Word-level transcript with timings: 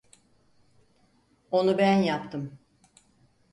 Onu 1.51 1.77
ben 1.77 2.01
yaptım. 2.01 2.59